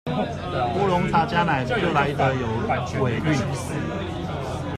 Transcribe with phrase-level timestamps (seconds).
[0.07, 2.47] 烏龍茶加奶就來得有
[3.03, 3.37] 尾韻